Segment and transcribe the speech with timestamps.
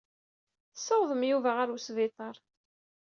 [0.73, 2.35] Tessawḍem Yuba ɣer wesbiṭar.